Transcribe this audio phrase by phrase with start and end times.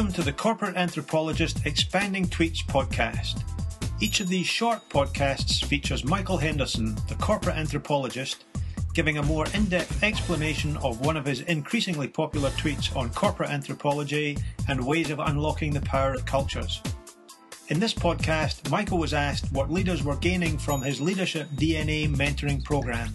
[0.00, 3.42] Welcome to the Corporate Anthropologist Expanding Tweets podcast.
[4.00, 8.46] Each of these short podcasts features Michael Henderson, the corporate anthropologist,
[8.94, 13.50] giving a more in depth explanation of one of his increasingly popular tweets on corporate
[13.50, 16.80] anthropology and ways of unlocking the power of cultures.
[17.68, 22.64] In this podcast, Michael was asked what leaders were gaining from his Leadership DNA mentoring
[22.64, 23.12] program.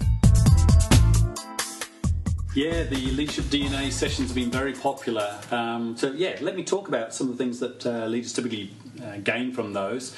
[2.56, 5.38] Yeah, the Leadership DNA sessions have been very popular.
[5.52, 8.72] Um, so, yeah, let me talk about some of the things that uh, leaders typically
[9.04, 10.16] uh, gain from those.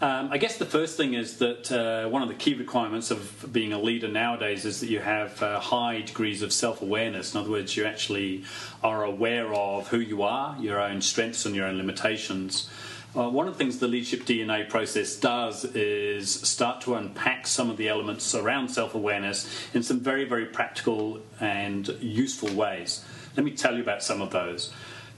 [0.00, 3.52] Um, I guess the first thing is that uh, one of the key requirements of
[3.52, 7.34] being a leader nowadays is that you have uh, high degrees of self awareness.
[7.34, 8.44] In other words, you actually
[8.84, 12.70] are aware of who you are, your own strengths, and your own limitations.
[13.16, 17.68] Uh, one of the things the leadership DNA process does is start to unpack some
[17.68, 23.04] of the elements around self awareness in some very, very practical and useful ways.
[23.36, 24.72] Let me tell you about some of those.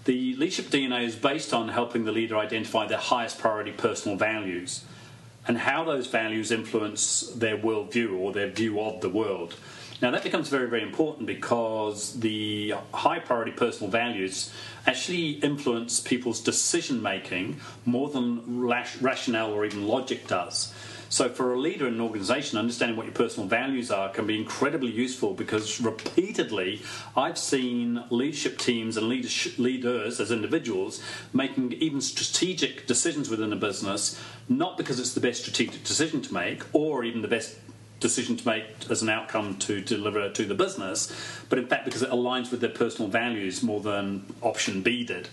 [0.05, 4.85] The leadership DNA is based on helping the leader identify their highest priority personal values
[5.47, 9.57] and how those values influence their worldview or their view of the world.
[10.01, 14.53] Now, that becomes very, very important because the high priority personal values
[14.85, 20.75] actually influence people's decision making more than rationale or even logic does.
[21.13, 24.35] So, for a leader in an organization, understanding what your personal values are can be
[24.35, 26.81] incredibly useful because repeatedly
[27.15, 31.03] I've seen leadership teams and leaders as individuals
[31.35, 34.19] making even strategic decisions within a business,
[34.59, 37.57] not because it's the best strategic decision to make or even the best
[38.01, 41.13] decision to make as an outcome to deliver to the business,
[41.49, 45.29] but in fact because it aligns with their personal values more than option B did.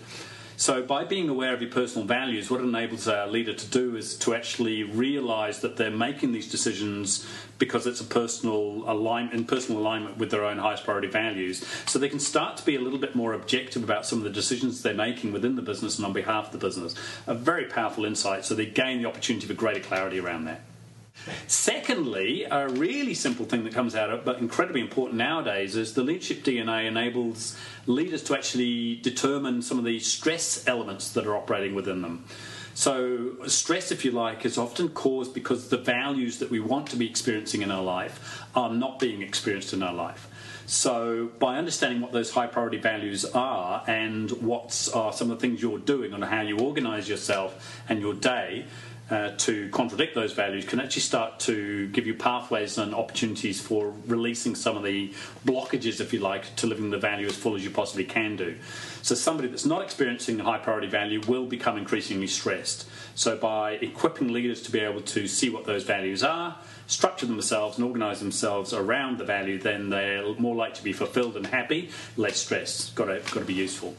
[0.60, 3.96] So, by being aware of your personal values, what it enables a leader to do
[3.96, 9.46] is to actually realize that they're making these decisions because it's a personal alignment in
[9.46, 11.66] personal alignment with their own highest priority values.
[11.86, 14.30] So they can start to be a little bit more objective about some of the
[14.30, 16.94] decisions they're making within the business and on behalf of the business.
[17.26, 18.44] A very powerful insight.
[18.44, 20.60] So they gain the opportunity for greater clarity around that.
[21.46, 26.02] Secondly, a really simple thing that comes out of, but incredibly important nowadays, is the
[26.02, 31.74] leadership DNA enables leaders to actually determine some of the stress elements that are operating
[31.74, 32.24] within them.
[32.74, 36.96] So, stress, if you like, is often caused because the values that we want to
[36.96, 40.28] be experiencing in our life are not being experienced in our life.
[40.66, 45.46] So, by understanding what those high priority values are and what are some of the
[45.46, 48.66] things you're doing on how you organize yourself and your day,
[49.10, 53.92] uh, to contradict those values can actually start to give you pathways and opportunities for
[54.06, 55.12] releasing some of the
[55.44, 58.56] blockages, if you like, to living the value as full as you possibly can do.
[59.02, 62.88] So, somebody that's not experiencing high priority value will become increasingly stressed.
[63.14, 66.56] So, by equipping leaders to be able to see what those values are,
[66.86, 71.36] structure themselves and organise themselves around the value, then they're more likely to be fulfilled
[71.36, 72.90] and happy, less stress.
[72.90, 73.96] Got to, got to be useful.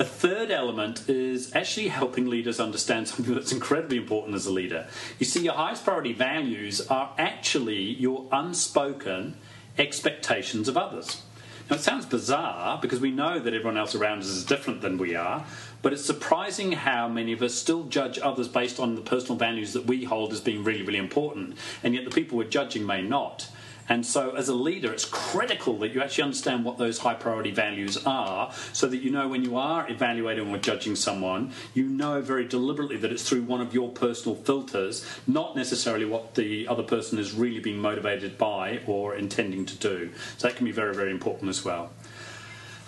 [0.00, 4.88] A third element is actually helping leaders understand something that's incredibly important as a leader.
[5.18, 9.36] You see, your highest priority values are actually your unspoken
[9.76, 11.20] expectations of others.
[11.68, 14.96] Now, it sounds bizarre because we know that everyone else around us is different than
[14.96, 15.44] we are,
[15.82, 19.74] but it's surprising how many of us still judge others based on the personal values
[19.74, 23.02] that we hold as being really, really important, and yet the people we're judging may
[23.02, 23.49] not.
[23.90, 27.50] And so, as a leader, it's critical that you actually understand what those high priority
[27.50, 32.20] values are so that you know when you are evaluating or judging someone, you know
[32.20, 36.84] very deliberately that it's through one of your personal filters, not necessarily what the other
[36.84, 40.10] person is really being motivated by or intending to do.
[40.38, 41.90] So, that can be very, very important as well.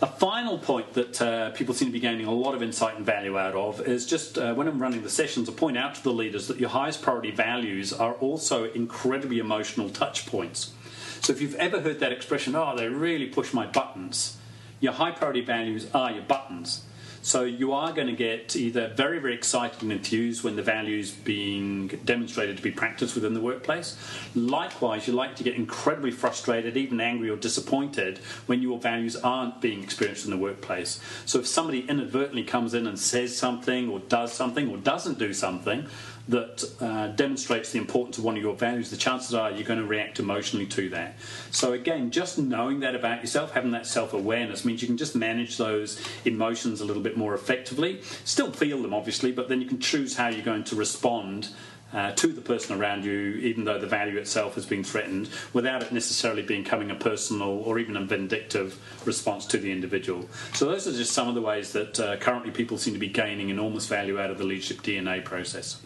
[0.03, 3.05] A final point that uh, people seem to be gaining a lot of insight and
[3.05, 6.03] value out of is just uh, when I'm running the sessions, I point out to
[6.05, 10.73] the leaders that your highest priority values are also incredibly emotional touch points.
[11.23, 14.39] So if you've ever heard that expression, oh, they really push my buttons,
[14.81, 16.83] your high priority values are your buttons.
[17.25, 21.13] So you are going to get either very, very excited and enthused when the values
[21.13, 23.97] being demonstrated to be practiced within the workplace.
[24.35, 29.61] Likewise, you like to get incredibly frustrated, even angry or disappointed when your values aren't
[29.61, 31.01] being experienced in the workplace.
[31.25, 35.33] So if somebody inadvertently comes in and says something or does something or doesn't do
[35.33, 35.87] something,
[36.29, 39.81] that uh, demonstrates the importance of one of your values, the chances are you're going
[39.81, 41.17] to react emotionally to that.
[41.51, 45.17] So, again, just knowing that about yourself, having that self awareness, means you can just
[45.17, 48.03] manage those emotions a little bit more effectively.
[48.25, 51.49] Still feel them, obviously, but then you can choose how you're going to respond.
[51.93, 55.83] Uh, to the person around you, even though the value itself has been threatened, without
[55.83, 60.27] it necessarily becoming a personal or even a vindictive response to the individual.
[60.55, 63.09] So, those are just some of the ways that uh, currently people seem to be
[63.09, 65.83] gaining enormous value out of the leadership DNA process.